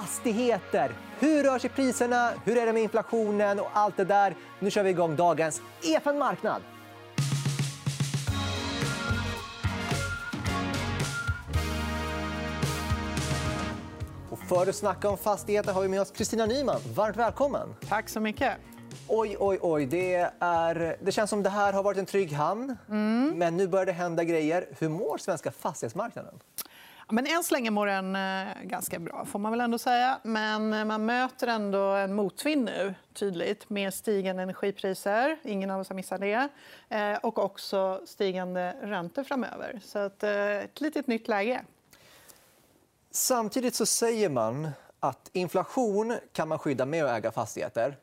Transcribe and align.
fastigheter. 0.00 0.92
Hur 1.18 1.42
rör 1.42 1.58
sig 1.58 1.70
priserna? 1.70 2.30
Hur 2.44 2.56
är 2.56 2.66
det 2.66 2.72
med 2.72 2.82
inflationen 2.82 3.60
och 3.60 3.68
allt 3.72 3.96
det 3.96 4.04
där? 4.04 4.34
Nu 4.58 4.70
kör 4.70 4.82
vi 4.82 4.90
igång 4.90 5.16
dagens 5.16 5.62
EFN 5.82 6.18
Marknad. 6.18 6.62
Och 14.30 14.38
för 14.38 14.68
att 14.68 14.76
snacka 14.76 15.08
om 15.08 15.18
fastigheter 15.18 15.72
har 15.72 15.82
vi 15.82 15.88
med 15.88 16.00
oss 16.00 16.10
Kristina 16.10 16.46
Nyman. 16.46 16.80
Varmt 16.94 17.16
välkommen. 17.16 17.74
Tack 17.88 18.08
så 18.08 18.20
mycket. 18.20 18.52
Oj, 19.08 19.36
oj, 19.38 19.58
oj. 19.62 19.86
Det, 19.86 20.30
är... 20.40 20.96
det 21.02 21.12
känns 21.12 21.30
som 21.30 21.42
det 21.42 21.50
här 21.50 21.72
har 21.72 21.82
varit 21.82 21.98
en 21.98 22.06
trygg 22.06 22.32
hamn. 22.32 22.76
Mm. 22.88 23.32
Men 23.36 23.56
nu 23.56 23.68
börjar 23.68 23.86
det 23.86 23.92
hända 23.92 24.24
grejer. 24.24 24.66
Hur 24.78 24.88
mår 24.88 25.18
svenska 25.18 25.50
fastighetsmarknaden? 25.50 26.34
Men 27.10 27.26
än 27.26 27.44
så 27.44 27.54
länge 27.54 27.70
mår 27.70 27.86
den 27.86 28.16
eh, 28.16 28.62
ganska 28.62 28.98
bra, 28.98 29.24
får 29.24 29.38
man 29.38 29.52
väl 29.52 29.60
ändå 29.60 29.78
säga. 29.78 30.20
Men 30.22 30.72
eh, 30.72 30.84
man 30.84 31.06
möter 31.06 31.46
ändå 31.46 31.78
en 31.78 32.14
motvind 32.14 32.64
nu, 32.64 32.94
tydligt 33.14 33.70
med 33.70 33.94
stigande 33.94 34.42
energipriser. 34.42 35.38
Ingen 35.44 35.70
av 35.70 35.80
oss 35.80 35.88
har 35.88 35.96
missat 35.96 36.20
det. 36.20 36.48
Eh, 36.88 37.16
och 37.22 37.38
också 37.38 38.00
stigande 38.06 38.76
räntor 38.82 39.24
framöver. 39.24 39.80
Så 39.84 39.98
att, 39.98 40.22
ett 40.22 40.80
litet 40.80 41.06
nytt 41.06 41.28
läge. 41.28 41.64
Samtidigt 43.10 43.74
så 43.74 43.86
säger 43.86 44.28
man 44.28 44.70
att 45.00 45.30
inflation 45.32 46.16
kan 46.32 46.48
man 46.48 46.58
skydda 46.58 46.86
med 46.86 47.04
att 47.04 47.18
äga 47.18 47.32
fastigheter. 47.32 47.96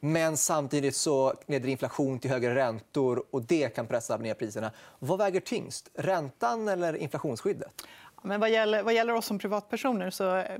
Men 0.00 0.36
samtidigt 0.36 0.96
så 0.96 1.34
leder 1.46 1.68
inflation 1.68 2.18
till 2.18 2.30
högre 2.30 2.54
räntor 2.54 3.24
och 3.30 3.42
det 3.42 3.68
kan 3.68 3.86
pressa 3.86 4.16
ner 4.16 4.34
priserna. 4.34 4.70
Vad 4.98 5.18
väger 5.18 5.40
tyngst? 5.40 5.88
Räntan 5.94 6.68
eller 6.68 6.96
inflationsskyddet? 6.96 7.82
Men 8.26 8.40
vad, 8.40 8.50
gäller, 8.50 8.82
vad 8.82 8.94
gäller 8.94 9.14
oss 9.14 9.26
som 9.26 9.38
privatpersoner 9.38 10.10
så 10.10 10.36
eh, 10.36 10.58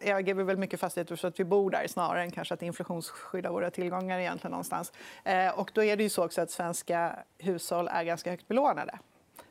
äger 0.00 0.34
vi 0.34 0.42
väl 0.42 0.56
mycket 0.56 0.80
fastigheter 0.80 1.16
så 1.16 1.26
att 1.26 1.40
vi 1.40 1.44
bor 1.44 1.70
där 1.70 1.86
snarare 1.86 2.22
än 2.22 2.30
kanske 2.30 2.54
att 2.54 2.62
inflationsskydda 2.62 3.50
våra 3.50 3.70
tillgångar 3.70 4.18
egentligen 4.18 4.50
någonstans. 4.50 4.92
Eh, 5.24 5.58
och 5.58 5.70
då 5.74 5.84
är 5.84 5.96
det 5.96 6.02
ju 6.02 6.08
så 6.08 6.24
också 6.24 6.40
att 6.40 6.50
svenska 6.50 7.16
hushåll 7.38 7.88
är 7.88 8.04
ganska 8.04 8.30
högt 8.30 8.48
belånade. 8.48 8.98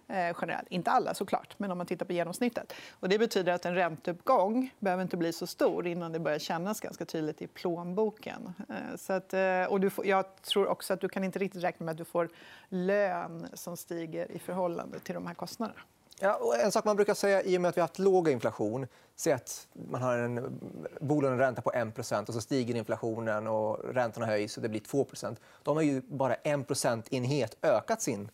Eh, 0.08 0.36
generellt. 0.41 0.67
Inte 0.69 0.91
alla, 0.91 1.13
såklart, 1.13 1.55
men 1.58 1.71
om 1.71 1.77
man 1.77 1.88
tittar 1.88 2.05
på 2.05 2.13
genomsnittet. 2.13 2.73
Och 2.91 3.09
det 3.09 3.19
betyder 3.19 3.53
att 3.53 3.66
en 3.66 3.75
ränteuppgång 3.75 4.73
behöver 4.80 5.03
inte 5.03 5.17
bli 5.17 5.33
så 5.33 5.47
stor 5.47 5.88
innan 5.88 6.11
det 6.11 6.19
börjar 6.19 6.39
kännas 6.39 6.80
ganska 6.80 7.05
tydligt 7.05 7.41
i 7.41 7.47
plånboken. 7.47 8.53
Eh, 8.69 8.97
så 8.97 9.14
att, 9.14 9.33
eh, 9.33 9.64
och 9.69 9.80
du 9.80 9.89
får, 9.89 10.05
jag 10.05 10.41
tror 10.41 10.67
också 10.67 10.93
att 10.93 11.02
du 11.02 11.09
kan 11.09 11.23
inte 11.23 11.39
riktigt 11.39 11.64
räkna 11.64 11.86
med 11.86 11.91
att 11.91 11.97
du 11.97 12.05
får 12.05 12.30
lön 12.69 13.47
som 13.53 13.77
stiger 13.77 14.31
i 14.31 14.39
förhållande 14.39 14.99
till 14.99 15.16
de 15.16 15.27
här 15.27 15.33
kostnaderna. 15.33 15.81
Ja, 16.23 16.36
och 16.36 16.59
en 16.59 16.72
sak 16.72 16.86
man 16.86 16.95
brukar 16.95 17.14
säga 17.14 17.41
i 17.41 17.58
och 17.58 17.61
med 17.61 17.69
att 17.69 17.77
vi 17.77 17.81
har 17.81 17.88
haft 17.88 18.00
låg 18.00 18.30
inflation 18.30 18.88
Säg 19.16 19.33
att 19.33 19.67
man 19.73 20.02
har 20.02 20.17
en 20.17 20.59
bolåneränta 21.02 21.61
på 21.61 21.72
1 21.73 22.00
och 22.27 22.33
så 22.33 22.41
stiger 22.41 22.75
inflationen 22.75 23.47
och 23.47 23.94
räntorna 23.94 24.25
höjs 24.25 24.58
och 24.58 24.64
det 24.64 24.69
blir 24.69 24.81
2% 24.81 25.36
Då 25.64 25.72
har 25.72 25.75
man 25.75 25.88
ju 25.88 26.02
bara 26.02 26.36
1 26.36 26.67
procentenhet 26.67 27.58
ökat 27.61 28.02
sin 28.02 28.30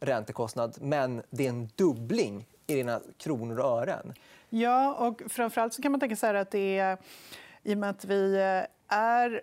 räntekostnad 0.00 0.76
men 0.80 1.22
det 1.30 1.44
är 1.44 1.48
en 1.48 1.68
dubbling 1.74 2.46
i 2.66 2.74
dina 2.74 3.00
kronor 3.18 3.58
och 3.58 3.82
ören. 3.82 4.14
Ja, 4.48 4.94
och 4.94 5.22
framförallt 5.28 5.74
så 5.74 5.82
kan 5.82 5.92
man 5.92 6.00
tänka 6.00 6.16
sig 6.16 6.38
att 6.38 6.50
det 6.50 6.78
är 6.78 6.98
i 7.62 7.74
och 7.74 7.78
med 7.78 7.90
att 7.90 8.04
vi 8.04 8.34
eh, 8.34 8.96
är 8.98 9.42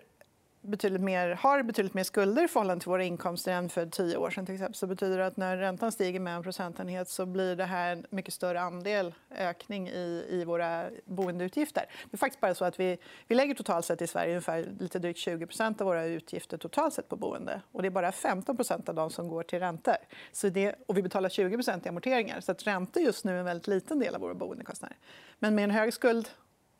betydligt 0.64 1.02
mer, 1.02 1.30
har 1.30 1.62
betydligt 1.62 1.94
mer 1.94 2.02
skulder 2.02 2.44
i 2.44 2.48
förhållande 2.48 2.82
till 2.82 2.90
våra 2.90 3.04
inkomster 3.04 3.52
än 3.52 3.68
för 3.68 3.86
tio 3.86 4.16
år 4.16 4.30
sedan. 4.30 4.46
Till 4.46 4.54
exempel, 4.54 4.74
så 4.74 4.86
betyder 4.86 5.18
det 5.18 5.26
att 5.26 5.36
när 5.36 5.56
räntan 5.56 5.92
stiger 5.92 6.20
med 6.20 6.36
en 6.36 6.42
procentenhet 6.42 7.08
så 7.08 7.26
blir 7.26 7.56
det 7.56 7.64
här 7.64 7.92
en 7.92 8.06
mycket 8.10 8.34
större 8.34 8.60
andel 8.60 9.14
ökning 9.30 9.88
i, 9.88 10.26
i 10.28 10.44
våra 10.44 10.84
boendeutgifter. 11.04 11.84
Det 12.10 12.14
är 12.14 12.18
faktiskt 12.18 12.40
bara 12.40 12.54
så 12.54 12.64
att 12.64 12.80
vi, 12.80 12.98
vi 13.28 13.34
lägger 13.34 13.54
totalt 13.54 13.86
sett 13.86 14.02
i 14.02 14.06
Sverige 14.06 14.30
ungefär 14.30 14.68
lite 14.80 14.98
drygt 14.98 15.18
20% 15.18 15.80
av 15.80 15.86
våra 15.86 16.04
utgifter 16.04 16.58
totalt 16.58 16.94
sett 16.94 17.08
på 17.08 17.16
boende. 17.16 17.60
Och 17.72 17.82
det 17.82 17.88
är 17.88 17.90
bara 17.90 18.10
15% 18.10 18.88
av 18.88 18.94
dem 18.94 19.10
som 19.10 19.28
går 19.28 19.42
till 19.42 19.58
räntor. 19.58 19.96
Så 20.32 20.48
det, 20.48 20.74
och 20.86 20.96
vi 20.96 21.02
betalar 21.02 21.28
20% 21.28 21.86
i 21.86 21.88
amorteringar. 21.88 22.40
Så 22.40 22.52
att 22.52 22.66
räntor 22.66 23.02
just 23.02 23.24
nu 23.24 23.34
är 23.34 23.38
en 23.38 23.44
väldigt 23.44 23.66
liten 23.66 23.98
del 23.98 24.14
av 24.14 24.20
våra 24.20 24.34
boendekostnader. 24.34 24.96
Men 25.38 25.54
med 25.54 25.64
en 25.64 25.70
hög 25.70 25.94
skuld 25.94 26.28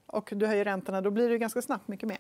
och 0.07 0.29
du 0.33 0.47
höjer 0.47 0.65
räntorna 0.65 1.01
då 1.01 1.11
blir 1.11 1.29
det 1.29 1.39
ganska 1.39 1.63
snabbt 1.63 1.89
mycket 1.89 2.09
mer. 2.09 2.19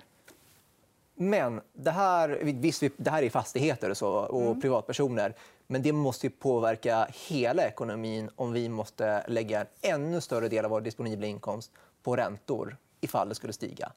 Men 1.14 1.60
det 1.72 1.90
här, 1.90 2.40
visst, 2.42 2.82
det 2.96 3.10
här 3.10 3.22
är 3.22 3.30
fastigheter 3.30 3.90
och, 3.90 3.96
så, 3.96 4.10
och 4.10 4.42
mm. 4.42 4.60
privatpersoner. 4.60 5.34
Men 5.66 5.82
det 5.82 5.92
måste 5.92 6.30
påverka 6.30 7.08
hela 7.28 7.62
ekonomin 7.62 8.30
om 8.36 8.52
vi 8.52 8.68
måste 8.68 9.24
lägga 9.28 9.60
en 9.60 9.66
ännu 9.82 10.20
större 10.20 10.48
del 10.48 10.64
av 10.64 10.70
vår 10.70 10.80
disponibla 10.80 11.26
inkomst 11.26 11.72
på 12.02 12.16
räntor 12.16 12.76
ifall 13.00 13.28
det 13.28 13.34
skulle 13.34 13.52
stiga. 13.52 13.92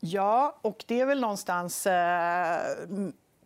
Ja, 0.00 0.58
och 0.62 0.84
det 0.86 1.00
är 1.00 1.06
väl 1.06 1.20
någonstans... 1.20 1.86
Eh, 1.86 2.76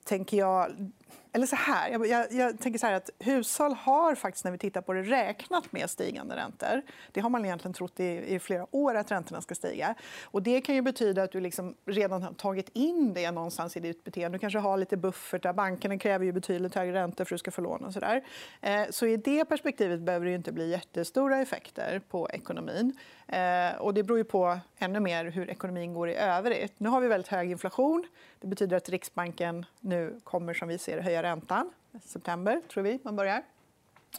tänker 0.06 0.36
jag 0.36 0.90
eller 1.36 1.46
så 1.46 1.56
här, 1.56 1.90
jag, 1.90 2.06
jag, 2.06 2.32
jag, 2.32 2.60
tänker 2.60 2.78
så 2.78 2.86
här 2.86 2.94
att 2.94 3.10
hushåll 3.18 3.74
har 3.74 4.14
faktiskt 4.14 4.44
när 4.44 4.52
vi 4.52 4.58
tittar 4.58 4.80
på 4.80 4.92
det 4.92 5.02
räknat 5.02 5.72
med 5.72 5.90
stigande 5.90 6.36
räntor. 6.36 6.82
Det 7.12 7.20
har 7.20 7.30
man 7.30 7.44
egentligen 7.44 7.72
trott 7.72 8.00
i, 8.00 8.34
i 8.34 8.38
flera 8.38 8.66
år 8.70 8.94
att 8.94 9.10
räntorna 9.10 9.40
ska 9.40 9.54
stiga. 9.54 9.94
Och 10.24 10.42
det 10.42 10.60
kan 10.60 10.74
ju 10.74 10.82
betyda 10.82 11.22
att 11.22 11.32
du 11.32 11.40
liksom 11.40 11.74
redan 11.86 12.22
har 12.22 12.32
tagit 12.32 12.68
in 12.72 13.14
det 13.14 13.30
någonstans 13.30 13.76
i 13.76 13.80
ditt 13.80 14.04
beteende. 14.04 14.38
Du 14.38 14.40
kanske 14.40 14.58
har 14.58 14.76
lite 14.76 14.96
buffertar. 14.96 15.52
Bankerna 15.52 15.98
kräver 15.98 16.24
ju 16.24 16.32
betydligt 16.32 16.74
högre 16.74 16.94
räntor 16.94 17.24
för 17.24 17.34
att 17.34 17.38
du 17.38 17.38
ska 17.38 17.50
få 17.50 17.62
lån. 17.62 17.84
Och 17.84 17.92
så, 17.92 18.00
där. 18.00 18.24
Eh, 18.60 18.82
så 18.90 19.06
i 19.06 19.16
det 19.16 19.44
perspektivet 19.44 20.00
behöver 20.00 20.26
det 20.26 20.34
inte 20.34 20.52
bli 20.52 20.70
jättestora 20.70 21.40
effekter 21.40 22.00
på 22.10 22.30
ekonomin. 22.30 22.98
Eh, 23.28 23.76
och 23.78 23.94
det 23.94 24.02
beror 24.02 24.18
ju 24.18 24.24
på 24.24 24.58
ännu 24.78 25.00
mer 25.00 25.24
hur 25.24 25.50
ekonomin 25.50 25.94
går 25.94 26.08
i 26.08 26.14
övrigt. 26.14 26.80
Nu 26.80 26.88
har 26.88 27.00
vi 27.00 27.08
väldigt 27.08 27.28
hög 27.28 27.50
inflation. 27.50 28.06
Det 28.40 28.46
betyder 28.46 28.76
att 28.76 28.88
Riksbanken 28.88 29.66
nu 29.80 30.20
kommer 30.24 30.54
som 30.54 30.68
vi 30.68 30.78
ser 30.78 31.00
höja 31.00 31.22
räntan. 31.26 31.70
september, 32.04 32.60
tror 32.68 32.82
vi 32.82 32.98
man 33.02 33.16
börjar. 33.16 33.42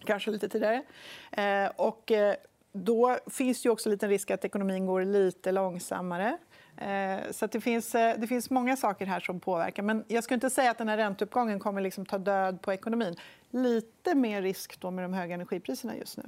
Kanske 0.05 0.31
lite 0.31 0.49
tidigare. 0.49 0.83
Eh, 1.31 1.71
och 1.75 2.11
eh, 2.11 2.35
då 2.71 3.17
finns 3.27 3.61
det 3.61 3.69
också 3.69 3.89
en 3.89 3.91
liten 3.91 4.09
risk 4.09 4.31
att 4.31 4.45
ekonomin 4.45 4.85
går 4.85 5.05
lite 5.05 5.51
långsammare. 5.51 6.37
Eh, 6.77 7.31
så 7.31 7.47
det, 7.47 7.61
finns, 7.61 7.91
det 7.91 8.27
finns 8.29 8.49
många 8.49 8.77
saker 8.77 9.05
här 9.05 9.19
som 9.19 9.39
påverkar. 9.39 9.83
Men 9.83 10.03
jag 10.07 10.23
skulle 10.23 10.35
inte 10.35 10.49
säga 10.49 10.71
att 10.71 10.77
den 10.77 10.89
här 10.89 10.97
ränteuppgången 10.97 11.59
kommer 11.59 11.81
liksom 11.81 12.05
ta 12.05 12.17
död 12.17 12.61
på 12.61 12.73
ekonomin. 12.73 13.15
Lite 13.49 14.15
mer 14.15 14.41
risk 14.41 14.79
då 14.79 14.91
med 14.91 15.03
de 15.03 15.13
höga 15.13 15.33
energipriserna 15.33 15.95
just 15.95 16.17
nu. 16.17 16.23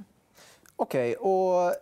Okej. 0.76 1.16
Okay. 1.16 1.74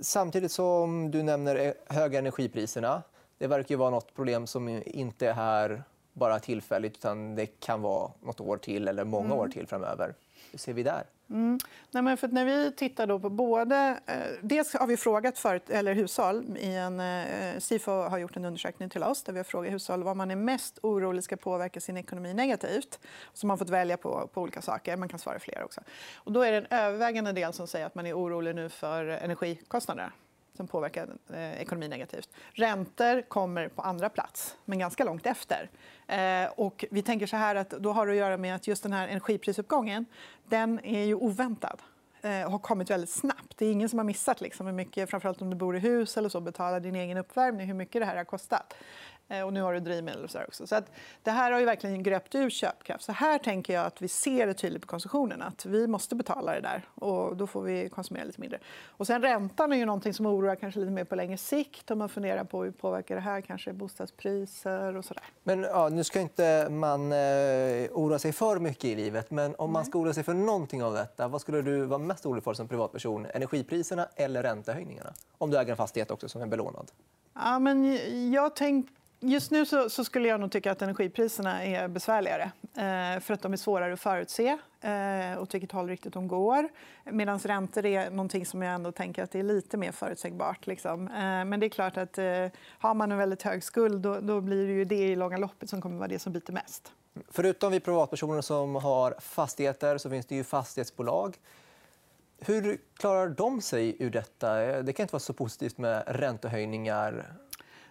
samtidigt 0.00 0.52
som 0.52 1.10
du 1.10 1.22
nämner 1.22 1.74
höga 1.88 2.18
energipriserna 2.18 3.02
det 3.42 3.48
verkar 3.48 3.76
vara 3.76 3.90
nåt 3.90 4.14
problem 4.14 4.46
som 4.46 4.68
inte 4.86 5.28
är 5.28 5.32
här 5.32 5.84
bara 6.12 6.38
tillfälligt 6.38 6.96
utan 6.96 7.34
det 7.34 7.46
kan 7.46 7.82
vara 7.82 8.10
nåt 8.22 8.40
år 8.40 8.56
till 8.56 8.88
eller 8.88 9.04
många 9.04 9.26
mm. 9.26 9.38
år 9.38 9.48
till 9.48 9.66
framöver. 9.66 10.14
Hur 10.50 10.58
ser 10.58 10.72
vi 10.72 10.82
där? 10.82 11.04
Mm. 11.30 11.58
Nej, 11.90 12.02
men 12.02 12.16
för 12.16 12.28
när 12.28 12.44
vi 12.44 12.72
tittar 12.72 13.06
då 13.06 13.18
på 13.18 13.30
både... 13.30 14.00
Eh, 14.06 14.14
dels 14.42 14.74
har 14.74 14.86
vi 14.86 14.96
frågat 14.96 15.38
för, 15.38 15.60
eller 15.68 15.94
hushåll. 15.94 16.56
I 16.58 16.74
en, 16.74 17.00
eh, 17.00 17.58
Sifo 17.58 17.90
har 17.90 18.18
gjort 18.18 18.36
en 18.36 18.44
undersökning 18.44 18.88
till 18.88 19.02
oss 19.02 19.22
där 19.22 19.32
vi 19.32 19.38
har 19.38 19.44
frågat 19.44 19.72
hushåll 19.72 20.02
vad 20.02 20.16
man 20.16 20.30
är 20.30 20.36
mest 20.36 20.78
orolig 20.82 21.24
ska 21.24 21.36
påverka 21.36 21.80
sin 21.80 21.96
ekonomi 21.96 22.34
negativt. 22.34 23.00
Så 23.32 23.46
man 23.46 23.50
har 23.50 23.58
fått 23.58 23.70
välja 23.70 23.96
på, 23.96 24.30
på 24.32 24.42
olika 24.42 24.62
saker. 24.62 24.96
Man 24.96 25.08
kan 25.08 25.18
svara 25.18 25.38
fler 25.38 25.64
också. 25.64 25.80
Och 26.14 26.32
då 26.32 26.42
är 26.42 26.52
det 26.52 26.58
en 26.58 26.66
övervägande 26.70 27.32
del 27.32 27.52
som 27.52 27.66
säger 27.66 27.86
att 27.86 27.94
man 27.94 28.06
är 28.06 28.18
orolig 28.18 28.54
nu 28.54 28.68
för 28.68 29.06
energikostnaderna 29.06 30.12
som 30.56 30.66
påverkar 30.66 31.08
eh, 31.32 31.60
ekonomin 31.60 31.90
negativt. 31.90 32.28
Räntor 32.52 33.22
kommer 33.22 33.68
på 33.68 33.82
andra 33.82 34.08
plats, 34.08 34.56
men 34.64 34.78
ganska 34.78 35.04
långt 35.04 35.26
efter. 35.26 35.70
Eh, 36.06 36.50
och 36.56 36.84
vi 36.90 37.02
tänker 37.02 37.26
så 37.26 37.36
här 37.36 37.54
att 37.54 37.70
då 37.70 37.92
har 37.92 38.06
det 38.06 38.12
att 38.12 38.18
göra 38.18 38.36
med 38.36 38.54
att 38.54 38.66
just 38.66 38.82
den 38.82 38.92
här 38.92 39.08
energiprisuppgången 39.08 40.06
den 40.44 40.80
är 40.84 41.04
ju 41.04 41.14
oväntad 41.14 41.82
eh, 42.22 42.50
har 42.50 42.58
kommit 42.58 42.90
väldigt 42.90 43.10
snabbt. 43.10 43.56
Det 43.56 43.66
är 43.66 43.72
ingen 43.72 43.88
som 43.88 43.98
har 43.98 44.04
missat 44.04 44.40
liksom, 44.40 44.66
hur 44.66 44.74
mycket, 44.74 45.10
framförallt 45.10 45.42
om 45.42 45.50
du 45.50 45.56
bor 45.56 45.76
i 45.76 45.78
hus 45.78 46.16
eller 46.16 46.28
så, 46.28 46.40
betalar 46.40 46.80
din 46.80 46.96
egen 46.96 47.16
uppvärmning, 47.16 47.66
hur 47.66 47.74
mycket 47.74 48.02
det 48.02 48.06
här 48.06 48.16
har 48.16 48.24
kostat. 48.24 48.74
Eh, 49.32 49.42
och 49.42 49.52
nu 49.52 49.62
har 49.62 49.74
du 49.74 49.80
drivmedel 49.80 50.24
och 50.24 50.30
så 50.30 50.38
också. 50.48 50.66
Så 50.66 50.76
att 50.76 50.90
det 51.22 51.30
här 51.30 51.52
har 51.52 51.60
ju 51.60 51.66
verkligen 51.66 52.02
gröpt 52.02 52.34
ur 52.34 52.50
köpkraft. 52.50 53.04
Så 53.04 53.12
här 53.12 53.38
tänker 53.38 53.74
jag 53.74 53.86
att 53.86 54.02
vi 54.02 54.08
ser 54.08 54.46
det 54.46 54.54
tydligt 54.54 54.82
på 54.82 54.88
konsumtionen. 54.88 55.42
Att 55.42 55.66
vi 55.66 55.86
måste 55.86 56.14
betala 56.14 56.52
det 56.52 56.60
där 56.60 56.88
och 56.94 57.36
då 57.36 57.46
får 57.46 57.62
vi 57.62 57.88
konsumera 57.88 58.24
lite 58.24 58.40
mindre. 58.40 58.58
Och 58.86 59.06
sen 59.06 59.22
räntan 59.22 59.72
är 59.72 59.76
ju 59.76 59.84
någonting 59.84 60.14
som 60.14 60.26
oroar 60.26 60.54
kanske 60.54 60.80
lite 60.80 60.92
mer 60.92 61.04
på 61.04 61.16
längre 61.16 61.36
sikt. 61.36 61.90
Om 61.90 61.98
man 61.98 62.08
funderar 62.08 62.44
på 62.44 62.64
hur 62.64 62.70
påverkar 62.70 63.14
det 63.14 63.20
här 63.20 63.40
kanske 63.40 63.72
bostadspriser 63.72 64.96
och 64.96 65.04
så 65.04 65.14
där. 65.14 65.24
Men 65.42 65.62
ja, 65.62 65.88
nu 65.88 66.04
ska 66.04 66.20
inte 66.20 66.68
man 66.70 67.12
eh, 67.12 67.18
oroa 67.92 68.18
sig 68.18 68.32
för 68.32 68.58
mycket 68.58 68.84
i 68.84 68.94
livet. 68.94 69.30
Men 69.30 69.54
om 69.58 69.72
man 69.72 69.84
ska 69.84 69.98
oroa 69.98 70.12
sig 70.12 70.24
för 70.24 70.34
någonting 70.34 70.82
av 70.82 70.94
detta, 70.94 71.28
vad 71.28 71.40
skulle 71.40 71.62
du 71.62 71.84
vara 71.84 71.98
mest 71.98 72.26
orolig 72.26 72.44
för 72.44 72.54
som 72.54 72.68
privatperson? 72.68 73.26
Energipriserna 73.34 74.08
eller 74.16 74.42
räntehöjningarna? 74.42 75.12
Om 75.38 75.50
du 75.50 75.58
äger 75.58 75.70
en 75.70 75.76
fastighet 75.76 76.10
också 76.10 76.28
som 76.28 76.42
är 76.42 76.46
belånad. 76.46 76.90
Ja, 77.34 77.58
men 77.58 77.98
jag 78.32 78.56
tänker 78.56 79.01
just 79.22 79.50
nu 79.50 79.66
så, 79.66 79.90
så, 79.90 80.04
skulle 80.04 80.28
jag 80.28 80.40
nog 80.40 80.52
tycka 80.52 80.72
att 80.72 80.82
energipriserna 80.82 81.64
är 81.64 81.88
besvärligare 81.88 82.52
eh, 82.62 83.20
för 83.20 83.34
att 83.34 83.42
de 83.42 83.52
är 83.52 83.56
svårare 83.56 83.92
att 83.92 84.00
förutse 84.00 84.58
eh, 84.80 85.42
åt 85.42 85.54
vilket 85.54 85.72
håll 85.72 85.88
riktigt 85.88 86.12
de 86.12 86.28
går. 86.28 86.68
Medan 87.04 87.38
räntor 87.38 87.86
är 87.86 88.10
någonting 88.10 88.46
som 88.46 88.62
jag 88.62 88.74
ändå 88.74 88.92
tänker 88.92 89.22
att 89.22 89.30
det 89.30 89.38
är 89.38 89.42
lite 89.42 89.76
mer 89.76 89.92
förutsägbart. 89.92 90.66
Liksom. 90.66 91.08
Eh, 91.08 91.14
men 91.44 91.60
det 91.60 91.66
är 91.66 91.70
klart 91.70 91.96
att 91.96 92.18
eh, 92.18 92.46
har 92.78 92.94
man 92.94 93.12
en 93.12 93.18
väldigt 93.18 93.42
hög 93.42 93.64
skuld 93.64 94.02
då, 94.02 94.20
då, 94.20 94.40
blir 94.40 94.66
det 94.66 94.72
ju 94.72 94.84
det 94.84 95.08
i 95.08 95.16
långa 95.16 95.36
loppet 95.36 95.70
som 95.70 95.80
kommer 95.80 95.96
vara 95.96 96.08
det 96.08 96.18
som 96.18 96.32
biter 96.32 96.52
mest. 96.52 96.92
Förutom 97.28 97.72
vi 97.72 97.80
privatpersoner 97.80 98.40
som 98.40 98.74
har 98.74 99.14
fastigheter 99.20 99.98
så 99.98 100.10
finns 100.10 100.26
det 100.26 100.34
ju 100.34 100.44
fastighetsbolag. 100.44 101.36
Hur 102.44 102.78
klarar 102.96 103.28
de 103.28 103.60
sig 103.60 103.96
ur 103.98 104.10
detta? 104.10 104.82
Det 104.82 104.92
kan 104.92 105.04
inte 105.04 105.12
vara 105.12 105.20
så 105.20 105.32
positivt 105.32 105.78
med 105.78 106.04
räntehöjningar. 106.06 107.32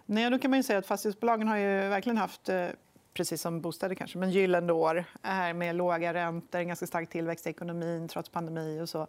Nej, 0.06 0.30
då 0.30 0.38
kan 0.38 0.50
man 0.50 0.62
säga 0.62 0.78
att 0.78 0.86
fastighetsbolagen 0.86 1.48
har 1.48 1.56
ju 1.56 1.88
verkligen 1.88 2.16
haft 2.16 2.48
eh, 2.48 2.66
precis 3.14 3.42
som 3.42 3.60
bostäder 3.60 3.94
kanske, 3.94 4.18
men 4.18 4.30
gyllene 4.30 4.72
år 4.72 5.04
här 5.22 5.54
med 5.54 5.74
låga 5.74 6.14
räntor, 6.14 6.58
en 6.58 6.68
ganska 6.68 6.86
stark 6.86 7.10
tillväxt 7.10 7.46
i 7.46 7.50
ekonomin 7.50 8.08
trots 8.08 8.28
pandemi 8.28 8.80
och 8.80 8.88
så. 8.88 9.06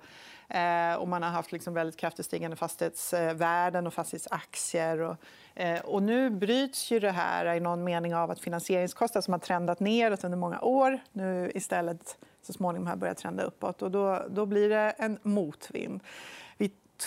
Eh, 0.49 0.93
och 0.93 1.07
man 1.07 1.23
har 1.23 1.29
haft 1.29 1.51
liksom 1.51 1.73
väldigt 1.73 1.97
kraftigt 1.97 2.25
stigande 2.25 2.57
fastighetsvärden 2.57 3.87
och 3.87 3.93
fastighetsaktier. 3.93 4.99
Och, 4.99 5.15
eh, 5.55 5.79
och 5.79 6.03
nu 6.03 6.29
bryts 6.29 6.91
ju 6.91 6.99
det 6.99 7.11
här 7.11 7.55
i 7.55 7.59
någon 7.59 7.83
mening 7.83 8.15
av 8.15 8.31
att 8.31 8.39
finansieringskostnader 8.39 9.23
som 9.23 9.33
har 9.33 9.39
trendat 9.39 9.79
neråt 9.79 10.23
under 10.23 10.37
många 10.37 10.61
år 10.61 10.99
nu 11.11 11.51
istället 11.55 12.17
så 12.41 12.53
småningom 12.53 12.87
har 12.87 12.95
börjat 12.95 13.17
trenda 13.17 13.43
uppåt. 13.43 13.81
Och 13.81 13.91
då, 13.91 14.25
då 14.29 14.45
blir 14.45 14.69
det 14.69 14.89
en 14.97 15.19
motvind 15.23 16.01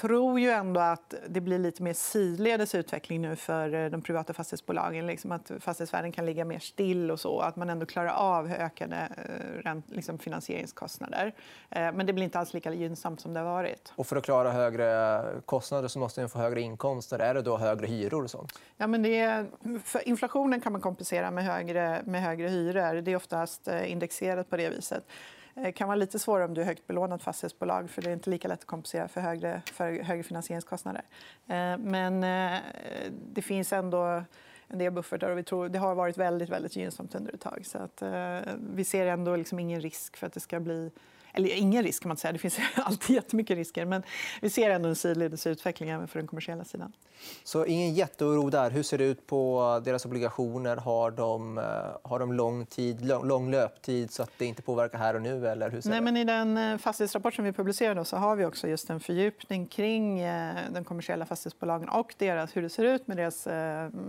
tror 0.01 0.41
ju 0.41 0.51
ändå 0.51 0.81
att 0.81 1.15
det 1.29 1.41
blir 1.41 1.59
lite 1.59 1.83
mer 1.83 1.93
sidledes 1.93 2.75
utveckling 2.75 3.23
nu 3.23 3.37
för 3.37 3.75
eh, 3.75 3.91
de 3.91 4.03
privata 4.03 4.33
fastighetsbolagen. 4.33 5.07
Liksom 5.07 5.33
att 5.33 5.51
fastighetsvärden 5.61 6.13
kan 6.13 6.27
ligga 6.27 6.45
mer 6.45 6.59
still 6.59 7.11
och 7.11 7.21
så. 7.21 7.41
Att 7.41 7.57
man 7.57 7.71
ändå 7.71 7.87
klarar 7.87 8.11
av 8.11 8.53
ökade 8.53 9.09
eh, 9.65 9.77
liksom 9.89 10.19
finansieringskostnader. 10.19 11.35
Eh, 11.71 11.93
men 11.93 12.07
det 12.07 12.13
blir 12.13 12.25
inte 12.25 12.39
alls 12.39 12.55
lika 12.55 12.75
gynnsamt 12.75 13.21
som 13.21 13.35
det 13.35 13.41
har 13.41 13.47
varit. 13.47 13.93
Och 13.97 14.07
för 14.07 14.17
att 14.17 14.25
klara 14.25 14.51
högre 14.51 15.23
kostnader 15.45 15.89
så 15.89 15.99
måste 15.99 16.21
man 16.21 16.29
få 16.29 16.39
högre 16.39 16.61
inkomster. 16.61 17.19
Är 17.19 17.35
det 17.35 17.43
då 17.43 17.57
högre 17.57 17.87
hyror? 17.87 18.25
Och 18.25 18.31
sånt? 18.31 18.53
Ja, 18.77 18.87
men 18.87 19.03
det 19.03 19.21
är, 19.21 19.47
för 19.85 20.09
inflationen 20.09 20.61
kan 20.61 20.73
man 20.73 20.81
kompensera 20.81 21.31
med 21.31 21.45
högre, 21.45 22.03
med 22.05 22.23
högre 22.23 22.49
hyror. 22.49 23.01
Det 23.01 23.13
är 23.13 23.17
oftast 23.17 23.69
indexerat 23.87 24.51
på 24.51 24.57
det 24.57 24.71
viset. 24.71 25.05
Det 25.63 25.73
kan 25.73 25.89
vara 25.89 25.97
lite 25.97 26.19
svårare 26.19 26.45
om 26.45 26.55
du 26.55 26.61
är 26.61 26.65
högt 26.65 26.87
belånat 26.87 27.23
fastighetsbolag 27.23 27.91
för 27.91 28.03
det 28.03 28.11
är 28.11 28.13
inte 28.13 28.31
lika 28.31 28.49
lätt 28.49 28.59
att 28.59 28.67
kompensera 28.67 29.09
för 29.09 29.21
högre, 29.21 29.63
för 29.73 30.03
högre 30.03 30.23
finansieringskostnader. 30.23 31.03
Eh, 31.47 31.79
men 31.79 32.25
eh, 32.25 32.61
det 33.33 33.43
finns 33.43 33.73
ändå 33.73 34.23
en 34.69 34.79
del 34.79 34.93
buffertar 34.93 35.31
och 35.31 35.39
vi 35.39 35.43
tror 35.43 35.69
det 35.69 35.79
har 35.79 35.95
varit 35.95 36.19
väldigt, 36.19 36.49
väldigt 36.49 36.77
gynnsamt 36.77 37.15
under 37.15 37.35
ett 37.35 37.41
tag. 37.41 37.67
Så 37.67 37.79
att, 37.79 38.03
vi 38.75 38.85
ser 38.85 39.07
ändå 39.07 39.37
liksom 39.37 39.59
ingen 39.59 39.81
risk 39.81 40.17
för 40.17 40.27
att 40.27 40.33
det 40.33 40.41
ska 40.41 40.61
bli 40.61 40.91
eller 41.37 41.57
ingen 41.57 41.83
risk 41.83 42.03
kan 42.03 42.09
man 42.09 42.17
säga, 42.17 42.33
det 42.33 42.39
finns 42.39 42.59
alltid 42.75 43.17
jättemycket 43.17 43.57
risker. 43.57 43.85
Men 43.85 44.03
vi 44.41 44.51
ser 44.51 44.71
ändå 44.71 44.89
en 44.89 44.97
sidledes 44.97 45.47
utveckling 45.47 45.91
även 45.91 46.09
för 46.09 46.19
den 46.19 46.27
kommersiella 46.27 46.65
sidan. 46.65 46.93
Så 47.45 47.67
ingen 47.67 47.95
jätteoro 47.95 48.51
där. 48.51 48.71
Hur 48.71 48.83
ser 48.83 48.99
det 48.99 49.05
ut 49.05 49.27
på 49.27 49.83
deras 49.85 50.05
obligationer? 50.05 50.77
Har 50.77 51.11
de, 51.11 51.59
eh, 51.59 51.65
har 52.03 52.19
de 52.19 52.33
lång, 52.33 52.67
tid, 52.67 53.05
lång 53.05 53.51
löptid 53.51 54.11
så 54.11 54.23
att 54.23 54.31
det 54.39 54.47
inte 54.47 54.63
påverkar 54.63 54.99
här 54.99 55.15
och 55.15 55.23
nu? 55.23 55.49
Eller 55.49 55.71
hur 55.71 55.81
ser 55.81 55.91
Nej, 55.91 56.01
men 56.01 56.17
I 56.17 56.25
den 56.25 56.57
eh, 56.57 56.79
fastighetsrapport 56.79 57.35
som 57.35 57.45
vi 57.45 57.53
publicerade 57.53 58.05
så 58.05 58.17
har 58.17 58.37
vi 58.37 58.45
också 58.45 58.69
just 58.69 58.91
en 58.91 59.01
fördjupning 59.01 59.67
kring 59.67 60.21
eh, 60.21 60.57
de 60.75 60.85
kommersiella 60.85 61.27
fastighetsbolagen 61.27 61.89
och 61.89 62.15
deras, 62.19 62.57
hur 62.57 62.63
det 62.63 62.71
ser 62.71 62.85
ut 62.85 63.07
med 63.07 63.17
deras 63.17 63.49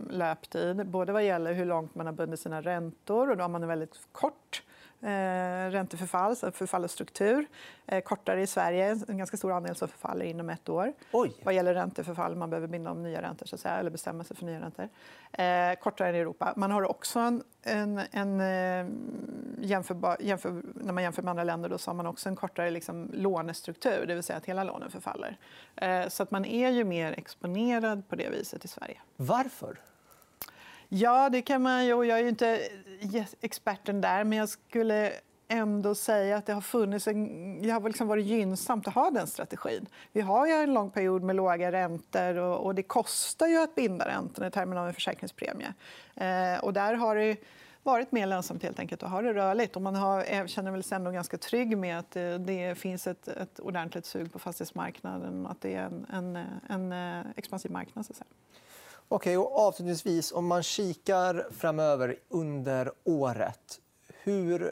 löptid. 0.09 0.88
Både 0.88 1.13
vad 1.13 1.25
gäller 1.25 1.53
hur 1.53 1.65
långt 1.65 1.95
man 1.95 2.06
har 2.06 2.13
bundit 2.13 2.39
sina 2.39 2.62
räntor 2.62 3.30
och 3.30 3.38
då 3.38 3.44
har 3.44 3.50
man 3.50 3.63
en 3.63 3.69
väldigt 3.69 4.00
kort 4.12 4.63
eh, 5.01 5.71
ränteförfall, 5.71 6.35
förfall 6.35 6.83
och 6.83 6.91
struktur. 6.91 7.47
Eh, 7.85 8.01
kortare 8.01 8.41
i 8.41 8.47
Sverige, 8.47 8.99
en 9.07 9.17
ganska 9.17 9.38
stor 9.38 9.51
andel 9.51 9.75
som 9.75 9.88
förfaller 9.88 10.25
inom 10.25 10.49
ett 10.49 10.69
år. 10.69 10.94
Oj. 11.11 11.33
Vad 11.44 11.53
gäller 11.53 11.73
ränteförfall, 11.73 12.35
man 12.35 12.49
behöver 12.49 12.67
binda 12.67 12.91
om 12.91 13.03
nya 13.03 13.21
räntor 13.21 13.45
så 13.45 13.55
att 13.55 13.61
säga, 13.61 13.77
eller 13.77 13.89
bestämma 13.89 14.23
sig 14.23 14.38
för 14.38 14.45
nya 14.45 14.61
räntor. 14.61 14.89
Eh, 15.31 15.79
kortare 15.79 16.09
än 16.09 16.15
i 16.15 16.19
Europa. 16.19 16.53
Man 16.55 16.71
har 16.71 16.89
också 16.89 17.19
en, 17.19 17.44
en, 17.63 18.01
en 18.11 18.41
eh, 18.41 18.94
jämförbar, 19.61 20.17
jämför, 20.19 20.61
när 20.75 20.94
man 20.94 21.03
jämför 21.03 21.21
med 21.21 21.29
andra 21.29 21.44
länder 21.44 21.69
då 21.69 21.77
så 21.77 21.89
har 21.89 21.95
man 21.95 22.07
också 22.07 22.29
en 22.29 22.35
kortare 22.35 22.69
liksom, 22.69 23.09
lånestruktur, 23.13 24.05
det 24.07 24.13
vill 24.13 24.23
säga 24.23 24.38
att 24.38 24.45
hela 24.45 24.63
lånen 24.63 24.91
förfaller. 24.91 25.38
Eh, 25.75 26.07
så 26.07 26.23
att 26.23 26.31
man 26.31 26.45
är 26.45 26.69
ju 26.69 26.83
mer 26.83 27.11
exponerad 27.11 28.09
på 28.09 28.15
det 28.15 28.29
viset 28.29 28.65
i 28.65 28.67
Sverige. 28.67 29.01
Varför? 29.15 29.77
Ja, 30.89 31.30
det 31.30 31.42
kan 31.42 31.62
man 31.62 31.86
ju. 31.86 31.89
Jag 31.89 32.19
är 32.19 32.24
ju 32.24 32.30
inte 32.30 32.60
experten 33.42 34.01
där, 34.01 34.24
men 34.24 34.38
jag 34.38 34.50
skulle 34.50 35.13
ändå 35.48 35.95
säga 35.95 36.38
att 36.38 36.45
det 36.45 36.54
har, 36.54 36.62
funnits 36.62 37.07
en, 37.07 37.62
det 37.62 37.69
har 37.69 37.81
liksom 37.81 38.07
varit 38.07 38.25
gynnsamt 38.25 38.88
att 38.88 38.94
ha 38.94 39.12
den 39.12 39.28
strategin. 39.28 39.86
Vi 40.12 40.22
har 40.22 40.48
ju 40.48 40.54
en 40.54 40.74
lång 40.74 40.92
period 40.92 41.24
med 41.24 41.36
låga 41.36 41.72
räntor 41.72 42.38
och, 42.38 42.66
och 42.66 42.75
det 42.75 42.84
kostar 42.84 43.48
ju 43.48 43.57
att 43.57 43.75
binda 43.75 44.07
räntorna 44.07 44.48
i 44.48 44.51
termer 44.51 44.75
av 44.75 44.88
en 44.88 44.94
försäkringspremie. 44.94 45.74
Eh, 46.16 46.60
och 46.63 46.74
där 46.74 46.94
har 46.94 47.16
det 47.16 47.38
varit 47.83 48.12
mer 48.12 48.28
lönsamt 48.28 48.63
helt 48.63 48.80
enkelt 48.80 49.04
att 49.04 49.10
ha 49.10 49.22
det 49.22 49.33
rörligt. 49.33 49.75
Och 49.75 49.81
man 49.81 49.95
har, 49.95 50.19
eh, 50.19 50.25
känner 50.25 50.48
känner 50.48 50.81
sig 50.81 50.95
ändå 50.95 51.12
ganska 51.12 51.38
trygg 51.38 51.78
med 51.78 52.00
att 52.00 52.16
eh, 52.16 52.33
det, 52.33 52.75
finns 52.78 53.07
ett, 53.07 53.28
ett 53.28 53.60
ordentligt 53.60 54.06
sug 54.06 54.33
på 54.33 54.40
fastighetsmarknaden 54.40 55.45
och 55.45 55.51
att 55.51 55.62
det 55.62 55.75
är 55.75 55.86
en, 55.86 56.06
en, 56.13 56.36
eh, 56.92 57.19
en 57.19 57.25
expansiv 57.36 57.72
marknad. 57.72 58.06
Så 58.06 58.13
att 58.13 58.18
säga. 58.18 58.28
Okej, 59.09 59.38
och 59.38 59.59
avslutningsvis, 59.59 60.31
om 60.31 60.48
man 60.48 60.63
kikar 60.63 61.48
framöver 61.51 62.15
under 62.30 62.92
året 63.04 63.80
hur, 64.24 64.71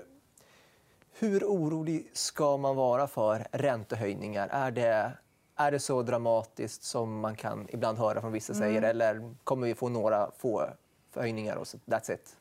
hur 1.13 1.43
orolig 1.43 2.09
ska 2.13 2.57
man 2.57 2.75
vara 2.75 3.07
för 3.07 3.47
räntehöjningar? 3.51 4.47
Är 4.51 4.71
det, 4.71 5.11
är 5.55 5.71
det 5.71 5.79
så 5.79 6.01
dramatiskt 6.01 6.83
som 6.83 7.19
man 7.19 7.35
kan 7.35 7.67
ibland 7.69 7.97
höra 7.97 8.21
från 8.21 8.31
vissa 8.31 8.53
säger 8.53 8.77
mm. 8.77 8.89
eller 8.89 9.35
kommer 9.43 9.67
vi 9.67 9.75
få 9.75 9.89
några 9.89 10.31
få 10.37 10.69
höjningar 11.15 11.55
och 11.55 11.65
that's 11.65 12.13
it? 12.13 12.37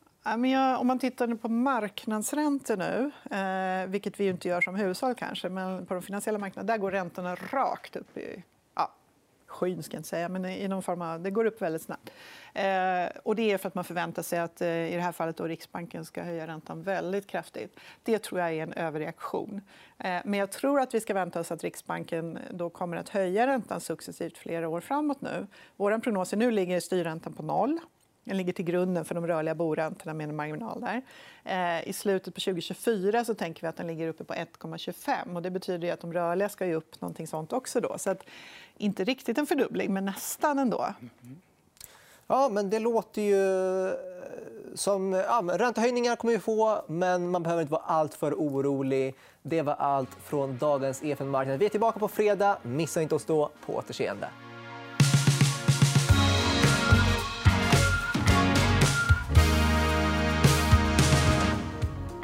om 0.80 0.86
man 0.86 0.98
tittar 0.98 1.34
på 1.34 1.48
marknadsräntor 1.48 2.76
nu, 2.76 3.10
eh, 3.36 3.86
vilket 3.86 4.20
vi 4.20 4.28
inte 4.28 4.48
gör 4.48 4.60
som 4.60 4.74
hushåll 4.74 5.14
kanske, 5.14 5.48
men 5.48 5.86
på 5.86 5.94
de 5.94 6.02
finansiella 6.02 6.38
marknaderna, 6.38 6.72
där 6.72 6.78
går 6.78 6.90
räntorna 6.90 7.34
rakt 7.34 7.96
upp 7.96 8.16
i 8.16 8.42
skyn, 9.54 9.82
ska 9.82 9.94
jag 9.94 9.98
inte 9.98 10.08
säga, 10.08 10.28
men 10.28 10.44
i 10.44 10.68
någon 10.68 10.82
form 10.82 11.02
av, 11.02 11.20
det 11.20 11.30
går 11.30 11.44
upp 11.44 11.62
väldigt 11.62 11.82
snabbt. 11.82 12.10
Eh, 12.54 13.20
och 13.22 13.36
det 13.36 13.52
är 13.52 13.58
för 13.58 13.68
att 13.68 13.74
man 13.74 13.84
förväntar 13.84 14.22
sig 14.22 14.38
att 14.38 14.60
eh, 14.60 14.68
i 14.68 14.94
det 14.94 15.00
här 15.00 15.12
fallet 15.12 15.36
då 15.36 15.44
Riksbanken 15.44 16.04
ska 16.04 16.22
höja 16.22 16.46
räntan 16.46 16.82
väldigt 16.82 17.26
kraftigt. 17.26 17.80
Det 18.02 18.18
tror 18.18 18.40
jag 18.40 18.52
är 18.52 18.62
en 18.62 18.72
överreaktion. 18.72 19.60
Eh, 19.98 20.20
men 20.24 20.34
jag 20.34 20.50
tror 20.50 20.80
att 20.80 20.94
vi 20.94 21.00
ska 21.00 21.14
vänta 21.14 21.40
oss 21.40 21.52
att 21.52 21.64
Riksbanken 21.64 22.38
då 22.50 22.70
kommer 22.70 22.96
att 22.96 23.08
höja 23.08 23.46
räntan 23.46 23.80
successivt 23.80 24.38
flera 24.38 24.68
år 24.68 24.80
framåt 24.80 25.20
nu. 25.20 25.46
Vår 25.76 25.98
prognos 25.98 26.32
nu 26.32 26.50
ligger 26.50 26.80
styrräntan 26.80 27.32
på 27.32 27.42
noll. 27.42 27.80
Den 28.24 28.36
ligger 28.36 28.52
till 28.52 28.64
grunden 28.64 29.04
för 29.04 29.14
de 29.14 29.26
rörliga 29.26 29.54
boräntorna 29.54 30.14
med 30.14 30.28
en 30.28 30.36
marginal 30.36 30.80
där. 30.80 31.02
Eh, 31.44 31.88
I 31.88 31.92
slutet 31.92 32.34
på 32.34 32.40
2024 32.40 33.24
så 33.24 33.34
tänker 33.34 33.62
vi 33.62 33.66
att 33.66 33.76
den 33.76 33.86
ligger 33.86 34.08
uppe 34.08 34.24
på 34.24 34.34
1,25. 34.34 35.40
Det 35.40 35.50
betyder 35.50 35.92
att 35.92 36.00
de 36.00 36.12
rörliga 36.12 36.48
ska 36.48 36.66
ju 36.66 36.74
upp 36.74 37.00
någonting 37.00 37.26
sånt 37.26 37.52
också. 37.52 37.80
Då. 37.80 37.98
Så 37.98 38.10
att, 38.10 38.24
inte 38.76 39.04
riktigt 39.04 39.38
en 39.38 39.46
fördubbling, 39.46 39.94
men 39.94 40.04
nästan 40.04 40.58
ändå. 40.58 40.94
Ja, 42.26 42.48
men 42.48 42.70
det 42.70 42.78
låter 42.78 43.22
ju 43.22 43.88
eh, 43.88 43.94
som... 44.74 45.12
Ja, 45.12 45.44
räntehöjningar 45.52 46.16
kommer 46.16 46.32
vi 46.32 46.38
få, 46.38 46.84
men 46.86 47.30
man 47.30 47.42
behöver 47.42 47.62
inte 47.62 47.72
vara 47.72 47.82
alltför 47.82 48.34
orolig. 48.34 49.14
Det 49.42 49.62
var 49.62 49.74
allt 49.74 50.10
från 50.24 50.58
dagens 50.58 51.02
EFN-marknad. 51.02 51.58
Vi 51.58 51.66
är 51.66 51.70
tillbaka 51.70 51.98
på 51.98 52.08
fredag. 52.08 52.58
Missa 52.62 53.02
inte 53.02 53.14
oss 53.14 53.24
då. 53.24 53.50
På 53.66 53.74
återseende. 53.74 54.28